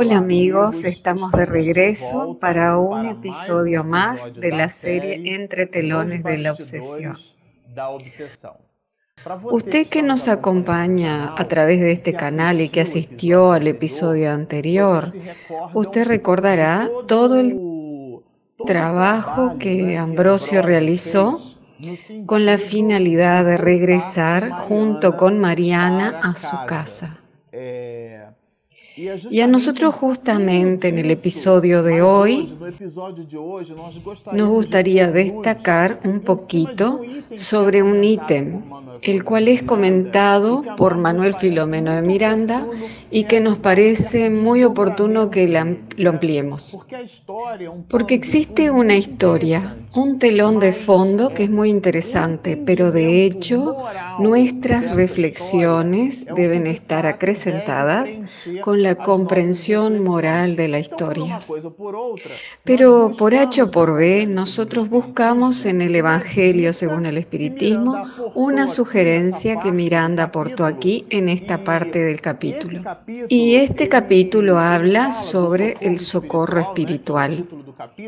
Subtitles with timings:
[0.00, 6.38] Hola amigos, estamos de regreso para un episodio más de la serie Entre telones de
[6.38, 7.16] la obsesión.
[9.50, 15.12] Usted que nos acompaña a través de este canal y que asistió al episodio anterior,
[15.74, 17.58] usted recordará todo el
[18.64, 21.40] trabajo que Ambrosio realizó
[22.26, 27.18] con la finalidad de regresar junto con Mariana a su casa.
[29.30, 32.52] Y a nosotros justamente en el episodio de hoy
[34.32, 37.00] nos gustaría destacar un poquito
[37.36, 38.62] sobre un ítem,
[39.02, 42.66] el cual es comentado por Manuel Filomeno de Miranda
[43.10, 46.76] y que nos parece muy oportuno que lo ampliemos.
[47.88, 53.76] Porque existe una historia, un telón de fondo que es muy interesante, pero de hecho
[54.18, 58.20] nuestras reflexiones deben estar acrecentadas
[58.60, 61.40] con la comprensión moral de la historia.
[62.64, 68.02] Pero por H o por B, nosotros buscamos en el Evangelio según el Espiritismo
[68.34, 72.82] una sugerencia que Miranda aportó aquí en esta parte del capítulo.
[73.28, 77.46] Y este capítulo habla sobre el socorro espiritual,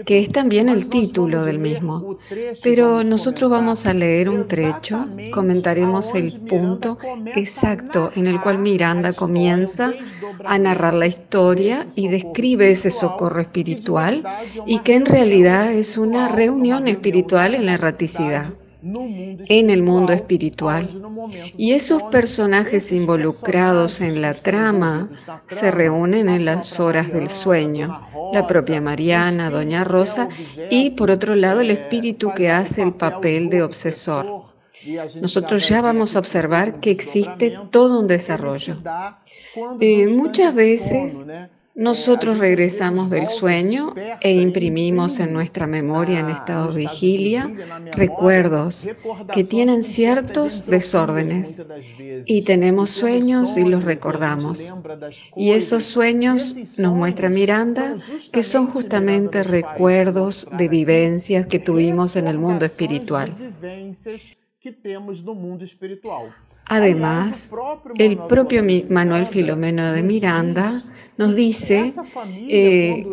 [0.04, 2.18] que es también el título del mismo.
[2.62, 6.98] Pero nosotros vamos a leer un trecho, comentaremos el punto
[7.34, 9.92] exacto en el cual Miranda comienza
[10.44, 14.24] a narrar la historia y describe ese socorro espiritual
[14.66, 20.88] y que en realidad es una reunión espiritual en la erraticidad en el mundo espiritual.
[21.56, 25.10] Y esos personajes involucrados en la trama
[25.46, 28.00] se reúnen en las horas del sueño.
[28.32, 30.28] La propia Mariana, Doña Rosa
[30.70, 34.49] y por otro lado el espíritu que hace el papel de obsesor.
[35.20, 38.76] Nosotros ya vamos a observar que existe todo un desarrollo.
[39.80, 41.24] Eh, muchas veces
[41.74, 47.50] nosotros regresamos del sueño e imprimimos en nuestra memoria en estado de vigilia
[47.92, 48.90] recuerdos
[49.32, 51.64] que tienen ciertos desórdenes
[52.26, 54.74] y tenemos sueños y los recordamos.
[55.36, 57.96] Y esos sueños nos muestra Miranda
[58.32, 63.34] que son justamente recuerdos de vivencias que tuvimos en el mundo espiritual.
[64.60, 66.32] que temos no mundo espiritual.
[66.72, 67.52] Además,
[67.98, 70.84] el propio Manuel Filomeno de Miranda
[71.20, 71.92] nos dice
[72.48, 73.04] eh,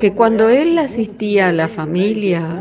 [0.00, 2.60] que cuando él asistía a la familia,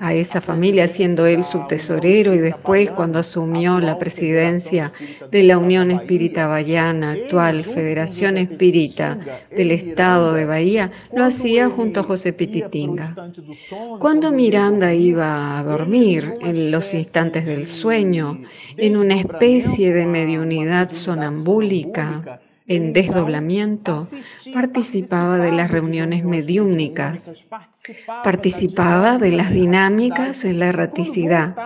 [0.00, 4.92] a esa familia siendo él su tesorero y después cuando asumió la presidencia
[5.30, 9.18] de la Unión Espírita Bahiana, actual Federación Espírita
[9.56, 13.14] del Estado de Bahía, lo hacía junto a José Pititinga.
[13.98, 18.42] Cuando Miranda iba a dormir en los instantes del sueño,
[18.76, 22.40] en una especie de mediunidad sonambúlica.
[22.68, 24.08] En desdoblamiento,
[24.52, 27.46] participaba de las reuniones mediúmnicas
[28.22, 31.56] Participaba de las dinámicas en la erraticidad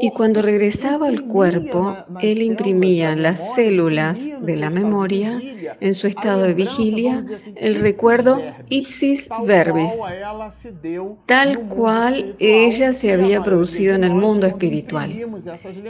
[0.00, 5.40] y cuando regresaba al cuerpo, él imprimía las células de la memoria,
[5.80, 7.24] en su estado de vigilia,
[7.56, 9.92] el recuerdo ipsis verbis,
[11.26, 15.10] tal cual ella se había producido en el mundo espiritual.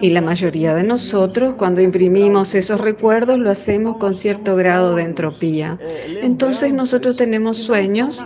[0.00, 5.02] Y la mayoría de nosotros, cuando imprimimos esos recuerdos, lo hacemos con cierto grado de
[5.02, 5.78] entropía.
[6.22, 8.24] Entonces nosotros tenemos sueños,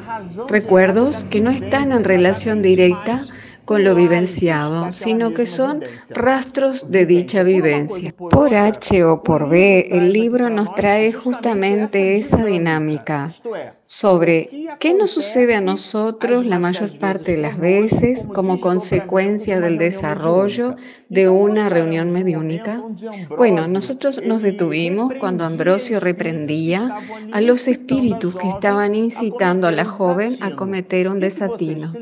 [0.49, 3.25] recuerdos que no están en relación directa
[3.69, 8.15] con lo vivenciado, sino que son rastros de dicha vivencia.
[8.17, 13.31] Por H o por B, el libro nos trae justamente esa dinámica
[13.85, 14.49] sobre
[14.81, 20.77] qué nos sucede a nosotros la mayor parte de las veces como consecuencia del desarrollo
[21.11, 22.83] de una reunión mediúnica.
[23.37, 26.97] Bueno, nosotros nos detuvimos cuando Ambrosio reprendía
[27.33, 31.93] a los espíritus que estaban incitando a la joven a cometer un desatino.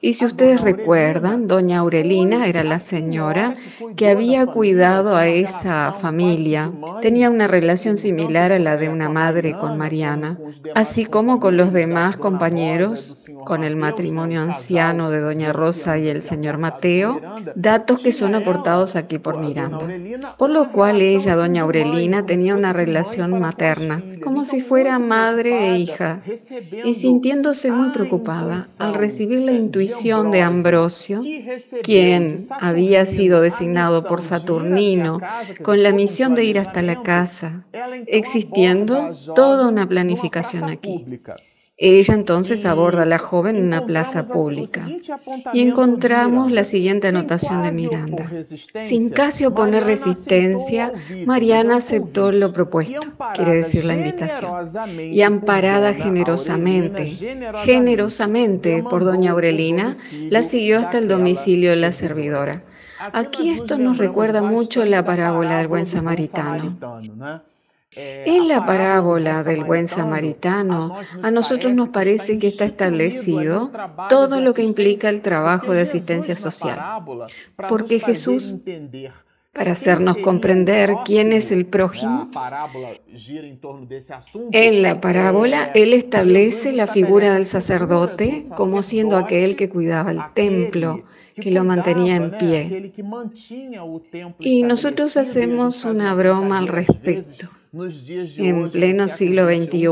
[0.00, 3.54] Y si ustedes recuerdan, doña Aurelina era la señora
[3.96, 6.70] que había cuidado a esa familia.
[7.00, 10.38] Tenía una relación similar a la de una madre con Mariana.
[10.74, 13.16] Así como con los demás compañeros,
[13.46, 17.20] con el matrimonio anciano de Doña Rosa y el señor Mateo,
[17.54, 19.86] datos que son aportados aquí por Miranda.
[20.36, 25.78] Por lo cual ella, Doña Aurelina, tenía una relación materna, como si fuera madre e
[25.78, 26.22] hija,
[26.84, 31.22] y sintiéndose muy preocupada al recibir la intuición de Ambrosio,
[31.82, 35.20] quien había sido designado por Saturnino
[35.62, 37.64] con la misión de ir hasta la casa,
[38.06, 41.04] existiendo toda una planificación aquí.
[41.84, 44.88] Ella entonces aborda a la joven en una plaza pública
[45.52, 48.30] y encontramos la siguiente anotación de Miranda.
[48.80, 50.92] Sin casi oponer resistencia,
[51.26, 53.00] Mariana aceptó lo propuesto,
[53.34, 54.52] quiere decir la invitación,
[54.96, 57.16] y amparada generosamente,
[57.64, 59.96] generosamente por doña Aurelina,
[60.30, 62.62] la siguió hasta el domicilio de la servidora.
[63.12, 66.78] Aquí esto nos recuerda mucho la parábola del buen samaritano.
[67.94, 73.70] En la parábola del buen samaritano, a nosotros nos parece que está establecido
[74.08, 76.80] todo lo que implica el trabajo de asistencia social,
[77.68, 78.56] porque Jesús,
[79.52, 82.30] para hacernos comprender quién es el prójimo,
[84.52, 90.22] en la parábola Él establece la figura del sacerdote como siendo aquel que cuidaba el
[90.32, 91.04] templo,
[91.36, 92.94] que lo mantenía en pie.
[94.38, 99.88] Y nosotros hacemos una broma al respecto en pleno siglo XXI.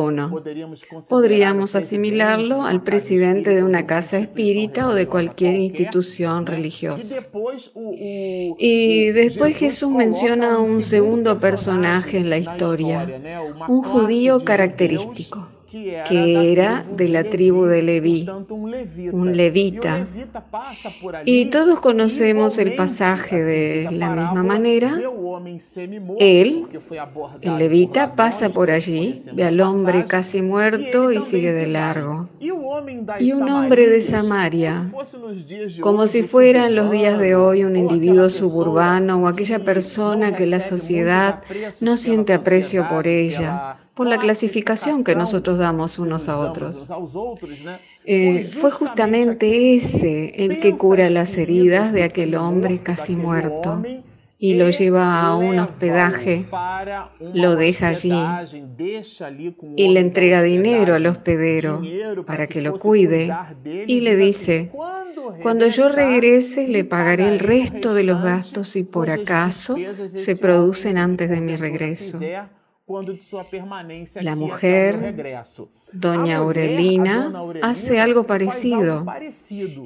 [1.09, 7.27] Podríamos asimilarlo al presidente de una casa espírita o de cualquier institución religiosa.
[7.99, 13.09] Y después Jesús menciona un segundo personaje en la historia,
[13.67, 18.27] un judío característico que era de la tribu de Leví,
[19.13, 20.09] un levita.
[21.25, 24.99] Y todos conocemos el pasaje de la misma manera.
[26.19, 26.67] Él,
[27.41, 32.29] el levita, pasa por allí, ve al hombre casi muerto y sigue de largo.
[32.41, 34.93] Y un hombre de Samaria,
[35.81, 40.47] como si fuera en los días de hoy un individuo suburbano o aquella persona que
[40.47, 41.43] la sociedad
[41.81, 46.89] no siente aprecio por ella, por la clasificación que nosotros damos unos a otros.
[48.05, 53.83] Eh, fue justamente ese el que cura las heridas de aquel hombre casi muerto
[54.43, 56.47] y lo lleva a un hospedaje,
[57.35, 58.15] lo deja allí
[59.77, 61.83] y le entrega dinero al hospedero
[62.25, 63.31] para que lo cuide
[63.87, 64.73] y le dice,
[65.43, 69.77] cuando yo regrese le pagaré el resto de los gastos si por acaso
[70.15, 72.19] se producen antes de mi regreso.
[72.91, 74.97] quando de sua permanência La aqui mujer...
[74.97, 75.69] até o regresso.
[75.93, 77.33] Doña Aurelina
[77.63, 79.07] hace algo parecido.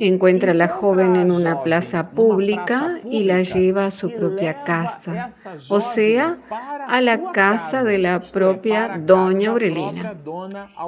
[0.00, 5.30] Encuentra a la joven en una plaza pública y la lleva a su propia casa,
[5.68, 6.38] o sea,
[6.86, 10.14] a la casa de la propia Doña Aurelina,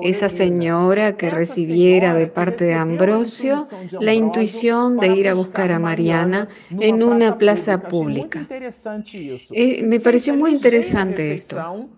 [0.03, 3.67] esa señora que recibiera de parte de Ambrosio
[4.01, 8.47] la intuición de ir a buscar a Mariana en una plaza pública.
[8.51, 11.89] Eh, me pareció muy interesante esto.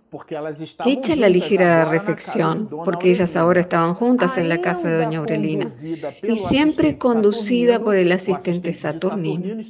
[0.87, 5.67] Hecha la ligera reflexión, porque ellas ahora estaban juntas en la casa de doña Aurelina,
[6.23, 9.61] y siempre conducida por el asistente Saturnino.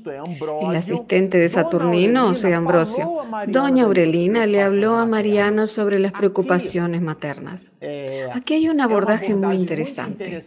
[0.62, 6.12] El asistente de Saturnino, o sea, Ambrosio, doña Aurelina le habló a Mariana sobre las
[6.12, 7.72] preocupaciones maternas.
[8.32, 10.42] Aquí hay un abordaje muy interesante.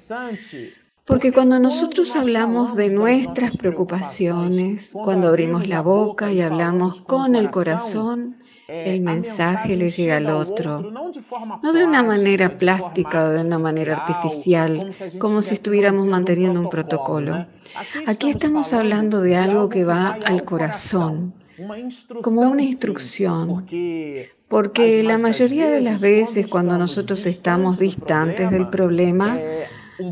[1.05, 7.49] Porque cuando nosotros hablamos de nuestras preocupaciones, cuando abrimos la boca y hablamos con el
[7.49, 8.37] corazón,
[8.71, 10.81] el mensaje le llega al otro,
[11.61, 16.69] no de una manera plástica o de una manera artificial, como si estuviéramos manteniendo un
[16.69, 17.47] protocolo.
[18.07, 21.33] Aquí estamos hablando de algo que va al corazón,
[22.21, 23.67] como una instrucción,
[24.47, 29.37] porque la mayoría de las veces cuando nosotros estamos distantes del problema,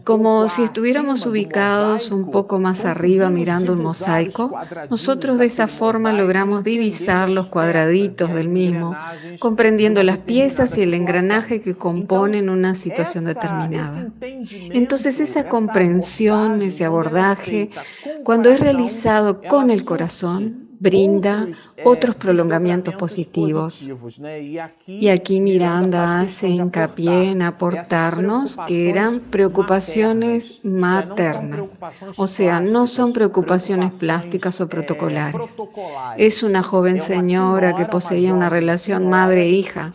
[0.03, 4.55] como si estuviéramos ubicados un poco más arriba mirando un mosaico,
[4.89, 8.95] nosotros de esa forma logramos divisar los cuadraditos del mismo,
[9.39, 14.11] comprendiendo las piezas y el engranaje que componen una situación determinada.
[14.71, 17.69] Entonces esa comprensión, ese abordaje,
[18.23, 21.47] cuando es realizado con el corazón, brinda
[21.83, 23.89] otros prolongamientos positivos.
[24.87, 31.77] Y aquí Miranda hace hincapié en aportarnos que eran preocupaciones maternas,
[32.15, 35.57] o sea, no son preocupaciones plásticas o protocolares.
[36.17, 39.93] Es una joven señora que poseía una relación madre-hija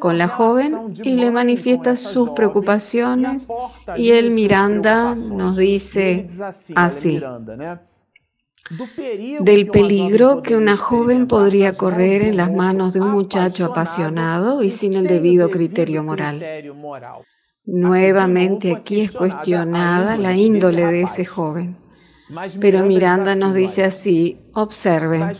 [0.00, 3.48] con la joven y le manifiesta sus preocupaciones
[3.96, 6.26] y el Miranda nos dice
[6.74, 7.20] así
[9.40, 14.70] del peligro que una joven podría correr en las manos de un muchacho apasionado y
[14.70, 16.42] sin el debido criterio moral.
[17.66, 21.76] Nuevamente aquí es cuestionada la índole de ese joven.
[22.58, 25.32] Pero Miranda nos dice así, observen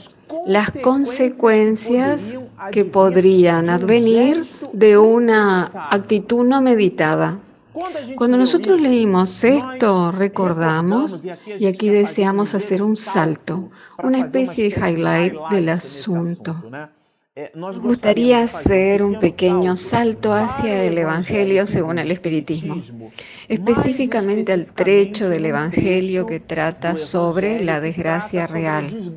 [0.46, 2.36] las consecuencias
[2.70, 7.40] que podrían advenir de una actitud no meditada.
[8.16, 11.24] Cuando nosotros leímos esto, recordamos,
[11.58, 13.70] y aquí deseamos hacer un salto,
[14.02, 16.62] una especie de highlight del asunto.
[17.36, 22.80] Me gustaría hacer un pequeño salto hacia el Evangelio según el Espiritismo,
[23.48, 29.12] específicamente al trecho del Evangelio que trata sobre la desgracia real,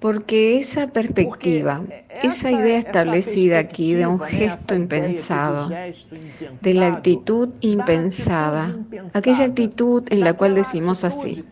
[0.00, 1.82] porque esa perspectiva,
[2.22, 8.76] esa idea establecida aquí de un gesto impensado, de la actitud impensada,
[9.14, 11.42] aquella actitud en la cual decimos así,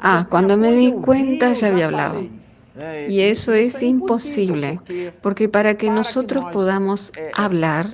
[0.00, 2.43] ah, cuando me di cuenta ya había hablado.
[3.08, 4.80] Y eso es imposible,
[5.20, 7.86] porque para que nosotros podamos hablar,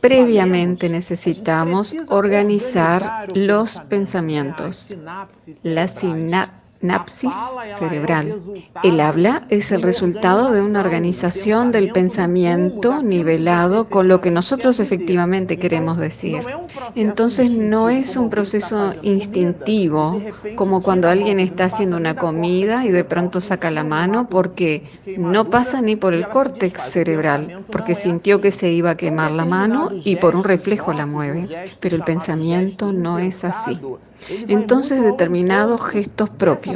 [0.00, 4.96] previamente necesitamos organizar los pensamientos,
[5.62, 7.34] la sinapsis Napsis
[7.78, 8.36] cerebral.
[8.84, 14.78] El habla es el resultado de una organización del pensamiento nivelado con lo que nosotros
[14.78, 16.42] efectivamente queremos decir.
[16.94, 20.22] Entonces no es un proceso instintivo
[20.54, 24.84] como cuando alguien está haciendo una comida y de pronto saca la mano porque
[25.16, 29.44] no pasa ni por el córtex cerebral, porque sintió que se iba a quemar la
[29.44, 31.48] mano y por un reflejo la mueve.
[31.80, 33.80] Pero el pensamiento no es así.
[34.48, 36.67] Entonces determinados gestos propios,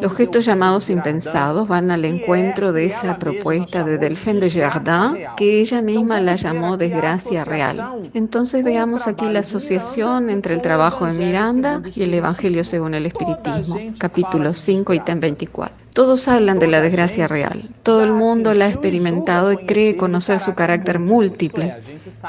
[0.00, 5.60] los gestos llamados impensados, van al encuentro de esa propuesta de Delphine de Jardin, que
[5.60, 8.10] ella misma la llamó desgracia real.
[8.14, 13.06] Entonces veamos aquí la asociación entre el trabajo de Miranda y el Evangelio según el
[13.06, 15.85] Espiritismo, capítulo 5, y 24.
[15.96, 17.70] Todos hablan de la desgracia real.
[17.82, 21.76] Todo el mundo la ha experimentado y cree conocer su carácter múltiple.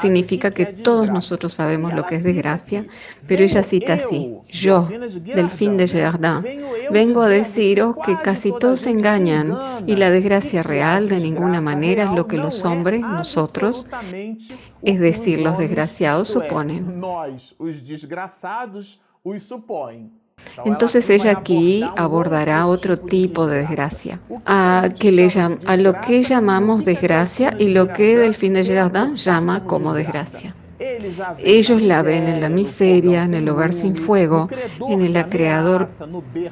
[0.00, 2.86] Significa que todos nosotros sabemos lo que es desgracia,
[3.26, 8.80] pero ella cita así, yo, del fin de Jardin, vengo a deciros que casi todos
[8.80, 9.54] se engañan
[9.86, 13.86] y la desgracia real de ninguna manera es lo que los hombres, nosotros,
[14.82, 17.02] es decir, los desgraciados, suponen.
[20.64, 25.28] Entonces ella aquí abordará otro tipo de desgracia, a, que le
[25.66, 30.54] a lo que llamamos desgracia y lo que Delfín de Girardin llama como desgracia.
[31.38, 34.48] Ellos la ven en la miseria, en el hogar sin fuego,
[34.88, 35.88] en el acreador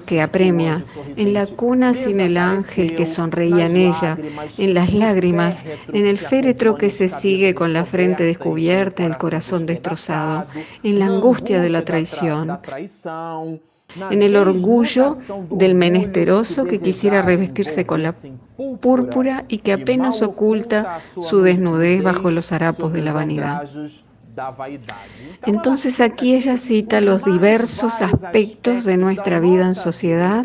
[0.05, 0.85] que apremia,
[1.17, 4.19] en la cuna sin el ángel que sonreía en ella,
[4.59, 9.65] en las lágrimas, en el féretro que se sigue con la frente descubierta, el corazón
[9.65, 10.47] destrozado,
[10.83, 12.59] en la angustia de la traición
[14.11, 15.15] en el orgullo
[15.51, 18.15] del menesteroso que quisiera revestirse con la
[18.81, 23.69] púrpura y que apenas oculta su desnudez bajo los harapos de la vanidad.
[25.45, 30.45] Entonces aquí ella cita los diversos aspectos de nuestra vida en sociedad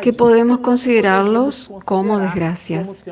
[0.00, 3.04] que podemos considerarlos como desgracias.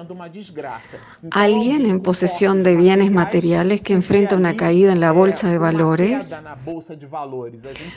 [1.31, 6.43] Alguien en posesión de bienes materiales que enfrenta una caída en la bolsa de valores.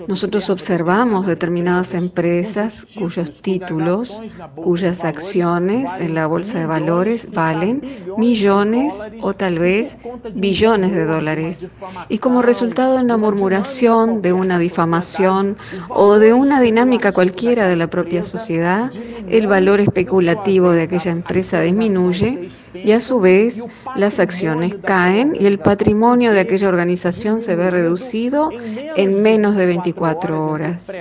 [0.08, 4.22] Nosotros observamos determinadas empresas cuyos títulos,
[4.56, 7.82] cuyas acciones en la bolsa de valores valen
[8.18, 9.98] millones o tal vez
[10.36, 11.72] billones de dólares
[12.14, 15.58] y como resultado de una murmuración, de una difamación
[15.90, 18.92] o de una dinámica cualquiera de la propia sociedad,
[19.28, 23.66] el valor especulativo de aquella empresa disminuye y a su vez
[23.96, 28.50] las acciones caen y el patrimonio de aquella organización se ve reducido
[28.96, 30.92] en menos de 24 horas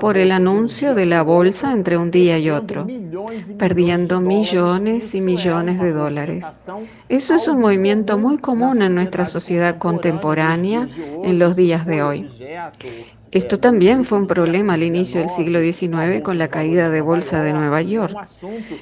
[0.00, 2.86] por el anuncio de la bolsa entre un día y otro,
[3.58, 6.46] perdiendo millones y millones de dólares.
[7.08, 10.88] Eso es un movimiento muy común en nuestra sociedad contemporánea
[11.24, 12.28] en los días de hoy.
[13.30, 17.42] Esto también fue un problema al inicio del siglo XIX con la caída de bolsa
[17.42, 18.16] de Nueva York.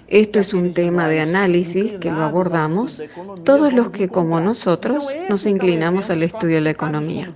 [0.07, 3.03] Esto es un tema de análisis que lo abordamos
[3.43, 7.33] todos los que, como nosotros, nos inclinamos al estudio de la economía.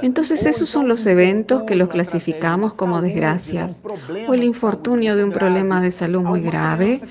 [0.00, 3.82] Entonces, esos son los eventos que los clasificamos como desgracias,
[4.26, 7.02] o el infortunio de un problema de salud muy grave,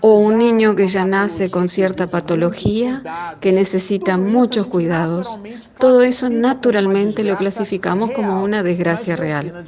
[0.00, 3.02] o un niño que ya nace con cierta patología
[3.40, 5.40] que necesita muchos cuidados.
[5.78, 9.64] Todo eso naturalmente lo clasificamos como una desgracia desgracia real.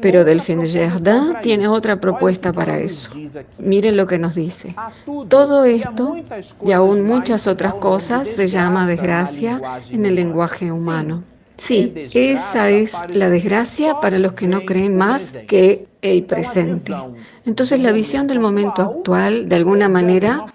[0.00, 3.10] Pero Delphine de Jardin tiene otra propuesta para eso.
[3.58, 4.74] Miren lo que nos dice.
[5.28, 6.16] Todo esto
[6.64, 11.24] y aún muchas otras cosas se llama desgracia en el lenguaje humano.
[11.58, 16.94] Sí, esa es la desgracia para los que no creen más que el presente.
[17.44, 20.46] Entonces la visión del momento actual, de alguna manera,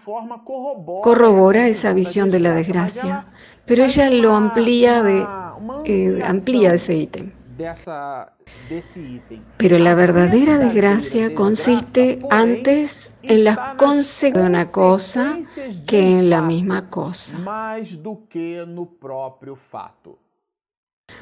[1.01, 3.25] corrobora esa visión de la desgracia,
[3.65, 5.27] pero ella lo amplía, de,
[5.83, 7.31] eh, amplía ese ítem.
[9.57, 15.37] Pero la verdadera desgracia consiste antes en las consecuencias de una cosa
[15.87, 17.37] que en la misma cosa.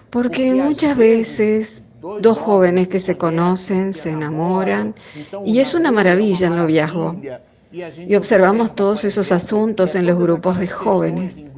[0.09, 1.83] Porque muchas veces
[2.21, 4.95] dos jóvenes que se conocen se enamoran
[5.45, 7.15] y es una maravilla el noviazgo.
[7.71, 11.51] Y observamos todos esos asuntos en los grupos de jóvenes.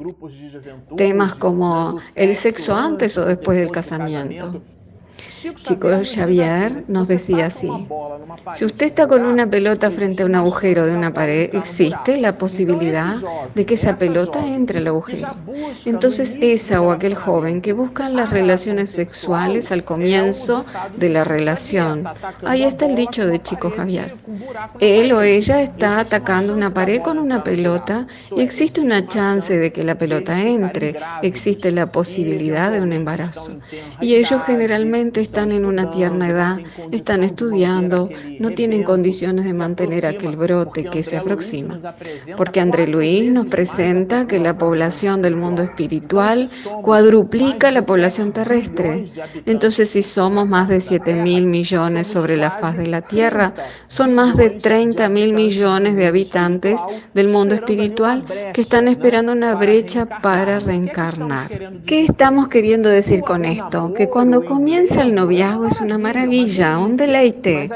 [0.96, 4.62] Temas como el sexo antes o después del casamiento
[5.52, 7.68] Chico Xavier nos decía así,
[8.54, 12.38] si usted está con una pelota frente a un agujero de una pared, existe la
[12.38, 13.16] posibilidad
[13.54, 15.34] de que esa pelota entre al agujero.
[15.84, 20.64] Entonces esa o aquel joven que buscan las relaciones sexuales al comienzo
[20.96, 22.04] de la relación,
[22.44, 24.16] ahí está el dicho de Chico Javier.
[24.80, 29.72] Él o ella está atacando una pared con una pelota y existe una chance de
[29.72, 33.58] que la pelota entre, existe la posibilidad de un embarazo.
[34.00, 36.58] Y ellos generalmente están en una tierna edad,
[36.92, 41.78] están estudiando, no tienen condiciones de mantener aquel brote que se aproxima.
[42.36, 46.48] Porque André Luis nos presenta que la población del mundo espiritual
[46.82, 49.06] cuadruplica la población terrestre.
[49.44, 53.54] Entonces, si somos más de 7 mil millones sobre la faz de la Tierra,
[53.88, 56.80] son más de 30 mil millones de habitantes
[57.12, 61.50] del mundo espiritual que están esperando una brecha para reencarnar.
[61.86, 63.92] ¿Qué estamos queriendo decir con esto?
[63.92, 67.70] Que cuando comienza el noviazgo es una maravilla, un deleite,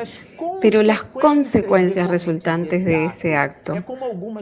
[0.60, 3.74] pero las consecuencias resultantes de ese acto.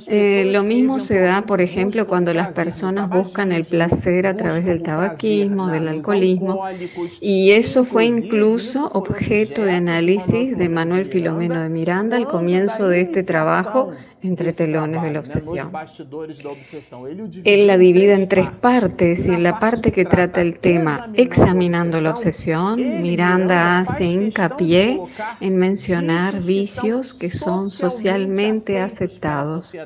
[0.06, 4.64] Eh, lo mismo se da, por ejemplo, cuando las personas buscan el placer a través
[4.64, 6.64] del tabaquismo, del alcoholismo,
[7.20, 13.02] y eso fue incluso objeto de análisis de Manuel Filomeno de Miranda al comienzo de
[13.02, 13.90] este trabajo
[14.22, 15.70] entre telones de la obsesión.
[17.44, 22.00] Él la divide en tres partes y en la parte que trata el tema examinando
[22.00, 25.00] la obsesión, Miranda hace hincapié
[25.40, 25.85] en mencionar
[26.44, 29.76] vicios que son socialmente aceptados.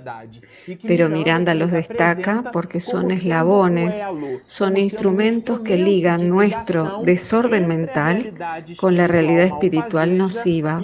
[0.87, 4.01] Pero Miranda los destaca porque son eslabones,
[4.47, 8.33] son instrumentos que ligan nuestro desorden mental
[8.77, 10.83] con la realidad espiritual nociva,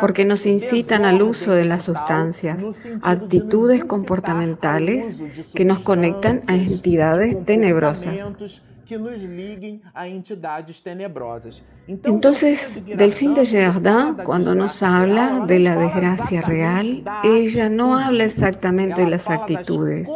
[0.00, 2.70] porque nos incitan al uso de las sustancias
[3.02, 5.16] actitudes comportamentales
[5.54, 8.34] que nos conectan a entidades tenebrosas.
[12.04, 19.02] Entonces, Delfín de Gerardin, cuando nos habla de la desgracia real, ella no habla exactamente
[19.02, 20.08] de las actitudes,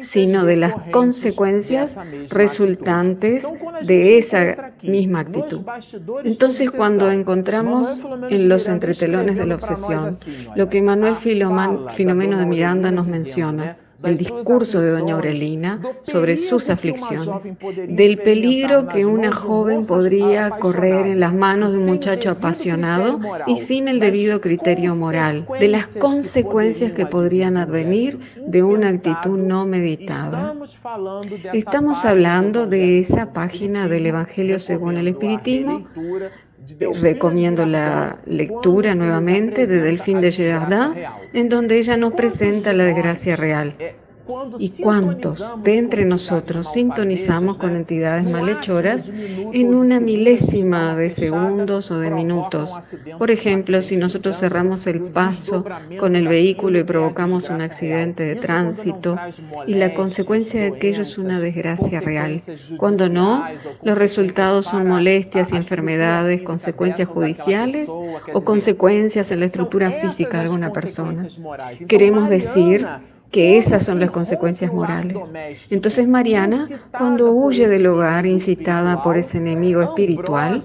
[0.00, 1.98] sino de las consecuencias
[2.30, 5.62] resultantes de esa misma actitud.
[6.24, 10.16] Entonces, cuando encontramos en los entretelones de la obsesión
[10.54, 16.70] lo que Manuel Filomeno de Miranda nos menciona, el discurso de doña Aurelina sobre sus
[16.70, 17.54] aflicciones,
[17.88, 23.56] del peligro que una joven podría correr en las manos de un muchacho apasionado y
[23.56, 29.66] sin el debido criterio moral, de las consecuencias que podrían advenir de una actitud no
[29.66, 30.54] meditada.
[31.52, 35.86] Estamos hablando de esa página del Evangelio según el Espiritismo
[37.00, 40.94] Recomiendo la lectura nuevamente de Delphine de Girardin,
[41.32, 43.74] en donde ella nos presenta la desgracia real.
[44.58, 51.98] ¿Y cuántos de entre nosotros sintonizamos con entidades malhechoras en una milésima de segundos o
[51.98, 52.74] de minutos?
[53.16, 55.64] Por ejemplo, si nosotros cerramos el paso
[55.98, 59.16] con el vehículo y provocamos un accidente de tránsito
[59.66, 62.42] y la consecuencia de aquello es una desgracia real.
[62.76, 63.44] Cuando no,
[63.82, 70.44] los resultados son molestias y enfermedades, consecuencias judiciales o consecuencias en la estructura física de
[70.44, 71.26] alguna persona.
[71.86, 72.86] Queremos decir
[73.30, 75.32] que esas son las consecuencias morales.
[75.70, 80.62] Entonces Mariana, cuando huye del hogar incitada por ese enemigo espiritual,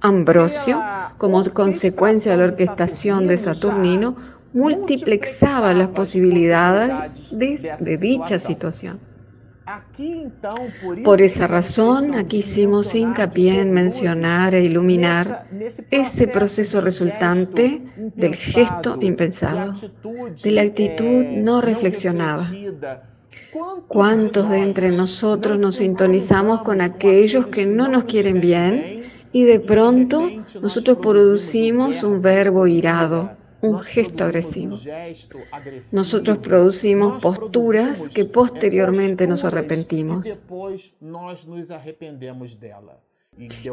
[0.00, 0.82] Ambrosio,
[1.18, 4.16] como consecuencia de la orquestación de Saturnino,
[4.52, 6.92] multiplexaba las posibilidades
[7.30, 8.98] de, dicha situación.
[11.04, 15.46] Por esa razón, aquí hicimos hincapié en mencionar e iluminar
[15.90, 17.82] ese proceso resultante
[18.14, 19.74] del gesto impensado,
[20.42, 22.46] de la actitud no reflexionada.
[23.88, 29.02] ¿Cuántos de entre nosotros nos sintonizamos con aquellos que no nos quieren bien
[29.32, 33.37] y de pronto nosotros producimos un verbo irado?
[33.62, 34.78] Un gesto agresivo.
[35.92, 40.40] Nosotros producimos posturas que posteriormente nos arrepentimos.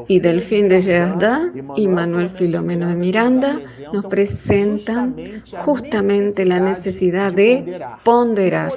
[0.07, 5.15] Y Delfín de Gerda y Manuel Filomeno de Miranda nos presentan
[5.53, 8.73] justamente la necesidad de ponderar.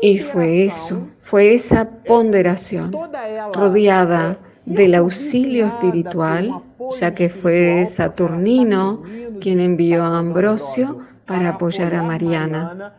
[0.00, 2.92] Y fue eso, fue esa ponderación
[3.52, 6.62] rodeada del auxilio espiritual
[7.00, 9.02] ya que fue Saturnino
[9.40, 12.94] quien envió a Ambrosio para apoyar a Mariana.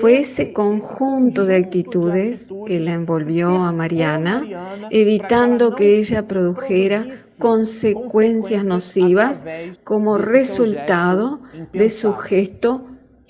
[0.00, 4.44] Fue ese conjunto de actitudes que la envolvió a Mariana,
[4.90, 7.06] evitando que ella produjera
[7.38, 9.46] consecuencias nocivas
[9.82, 11.40] como resultado
[11.72, 12.86] de su gesto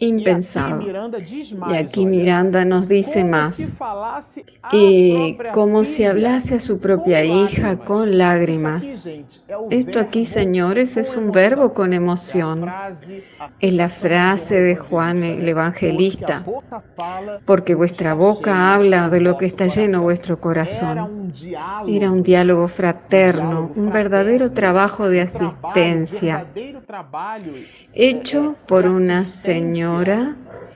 [0.07, 0.83] impensado.
[1.71, 3.73] Y aquí Miranda nos dice más,
[4.73, 9.07] y como si hablase a su propia hija con lágrimas.
[9.71, 12.71] Esto aquí, señores, es un verbo con emoción.
[13.61, 16.45] Es la frase de Juan el Evangelista,
[17.45, 21.33] porque vuestra boca habla de lo que está lleno vuestro corazón.
[21.88, 26.47] Era un diálogo fraterno, un verdadero trabajo de asistencia,
[27.95, 29.91] hecho por una señora,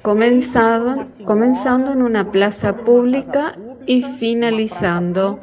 [0.02, 5.40] comenzando en una plaza pública y finalizando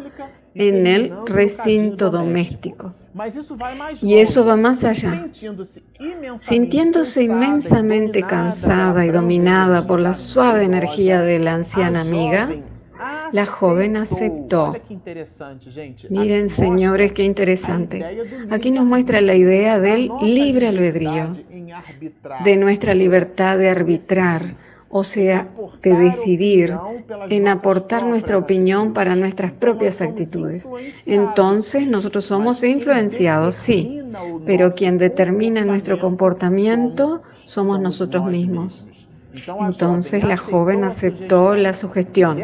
[0.55, 2.93] en el recinto doméstico.
[4.01, 5.27] Y eso va más allá.
[6.39, 12.49] Sintiéndose inmensamente cansada y dominada por la suave energía de la anciana amiga,
[13.31, 14.75] la joven aceptó.
[16.09, 18.03] Miren, señores, qué interesante.
[18.49, 21.35] Aquí nos muestra la idea del libre albedrío,
[22.43, 24.43] de nuestra libertad de arbitrar
[24.95, 25.49] o sea,
[25.81, 26.77] de decidir
[27.31, 30.69] en aportar nuestra opinión para nuestras propias actitudes.
[31.07, 34.03] Entonces nosotros somos influenciados, sí,
[34.45, 38.87] pero quien determina nuestro comportamiento somos nosotros mismos.
[39.33, 42.39] Entonces la joven aceptó la sugestión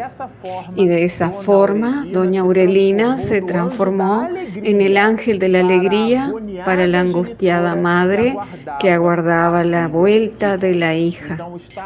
[0.74, 6.32] y de esa forma doña Aurelina se transformó en el ángel de la alegría
[6.64, 8.36] para la angustiada madre
[8.80, 11.38] que aguardaba la vuelta de la hija.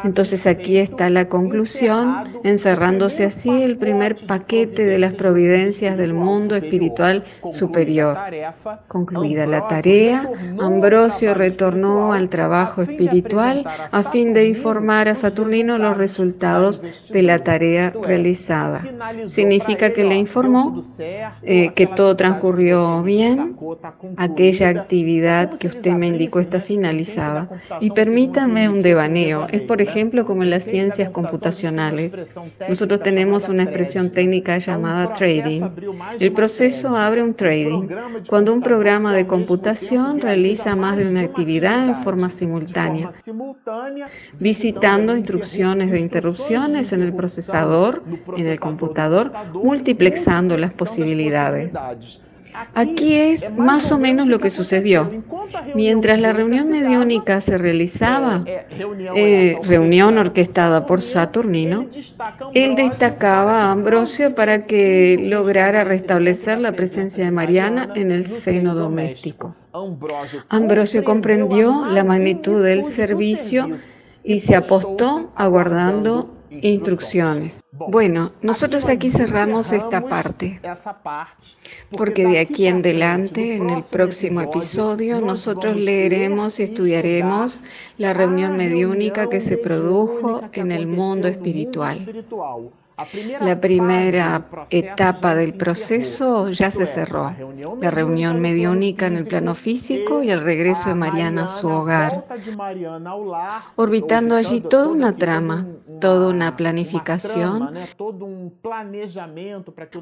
[0.03, 6.55] Entonces aquí está la conclusión, encerrándose así el primer paquete de las providencias del mundo
[6.55, 8.17] espiritual superior.
[8.87, 10.27] Concluida la tarea,
[10.59, 17.39] Ambrosio retornó al trabajo espiritual a fin de informar a Saturnino los resultados de la
[17.39, 18.81] tarea realizada.
[19.27, 20.81] Significa que le informó
[21.43, 23.55] eh, que todo transcurrió bien,
[24.17, 27.49] aquella actividad que usted me indicó está finalizada.
[27.79, 29.47] Y permítanme un devaneo.
[29.51, 32.17] Es, por ejemplo, como en las ciencias computacionales.
[32.67, 35.63] Nosotros tenemos una expresión técnica llamada trading.
[36.19, 37.87] El proceso abre un trading.
[38.27, 43.09] Cuando un programa de computación realiza más de una actividad en forma simultánea.
[44.39, 48.03] Visita dando instrucciones de interrupciones en el procesador,
[48.37, 51.73] en el computador, multiplexando las posibilidades.
[52.75, 55.09] Aquí es más o menos lo que sucedió.
[55.73, 61.87] Mientras la reunión mediúnica se realizaba, eh, reunión orquestada por Saturnino,
[62.53, 68.75] él destacaba a Ambrosio para que lograra restablecer la presencia de Mariana en el seno
[68.75, 69.55] doméstico.
[70.49, 73.67] Ambrosio comprendió la magnitud del servicio
[74.25, 76.29] y se apostó aguardando
[76.61, 77.61] instrucciones.
[77.71, 80.61] Bueno, nosotros aquí cerramos esta parte,
[81.91, 87.61] porque de aquí en adelante, en el próximo episodio, nosotros leeremos y estudiaremos
[87.97, 92.25] la reunión mediúnica que se produjo en el mundo espiritual.
[93.41, 97.33] La primera etapa del proceso ya se cerró,
[97.81, 102.23] la reunión mediúnica en el plano físico y el regreso de Mariana a su hogar,
[103.75, 105.67] orbitando allí toda una trama,
[105.99, 107.71] toda una planificación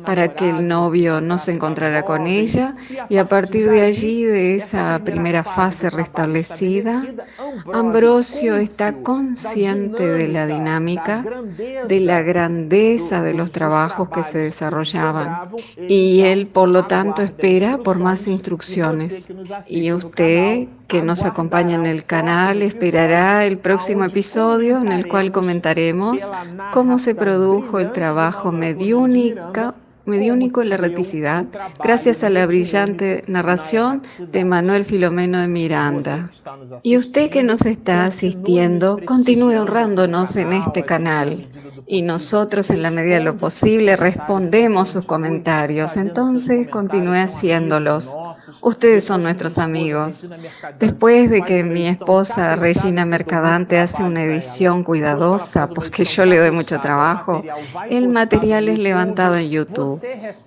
[0.05, 2.75] para que el novio no se encontrara con ella
[3.09, 7.03] y a partir de allí, de esa primera fase restablecida,
[7.73, 11.25] Ambrosio está consciente de la dinámica,
[11.87, 15.49] de la grandeza de los trabajos que se desarrollaban
[15.87, 19.29] y él, por lo tanto, espera por más instrucciones.
[19.67, 25.31] Y usted, que nos acompaña en el canal, esperará el próximo episodio en el cual
[25.31, 26.29] comentaremos
[26.73, 31.45] cómo se produjo el trabajo mediúnica mediúnico en la reticidad,
[31.81, 36.29] gracias a la brillante narración de Manuel Filomeno de Miranda.
[36.83, 41.47] Y usted que nos está asistiendo, continúe honrándonos en este canal
[41.87, 45.97] y nosotros en la medida de lo posible respondemos sus comentarios.
[45.97, 48.15] Entonces continúe haciéndolos.
[48.61, 50.25] Ustedes son nuestros amigos.
[50.79, 56.51] Después de que mi esposa Regina Mercadante hace una edición cuidadosa, porque yo le doy
[56.51, 57.43] mucho trabajo,
[57.89, 60.01] el material es levantado en YouTube.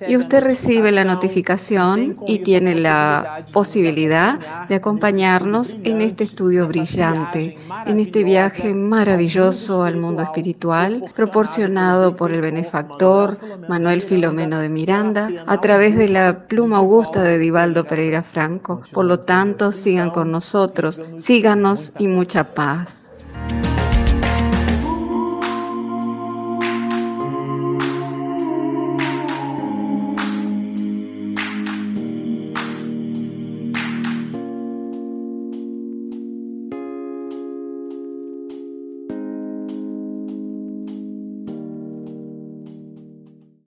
[0.08, 7.58] Y usted recibe la notificación y tiene la posibilidad de acompañarnos en este estudio brillante,
[7.86, 15.30] en este viaje maravilloso al mundo espiritual proporcionado por el benefactor Manuel Filomeno de Miranda
[15.46, 18.82] a través de la pluma augusta de Divaldo Pereira Franco.
[18.92, 23.05] Por lo tanto, sigan con nosotros, síganos y mucha paz.